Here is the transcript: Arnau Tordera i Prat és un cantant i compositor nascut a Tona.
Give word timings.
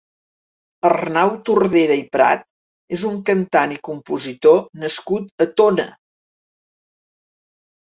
Arnau 0.87 1.33
Tordera 1.49 1.97
i 1.99 2.05
Prat 2.17 2.41
és 2.97 3.03
un 3.11 3.21
cantant 3.29 3.77
i 3.77 3.79
compositor 3.89 4.59
nascut 4.87 5.47
a 5.47 5.49
Tona. 5.63 5.89